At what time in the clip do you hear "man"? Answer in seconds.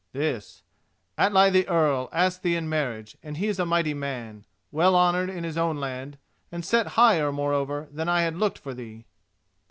3.93-4.45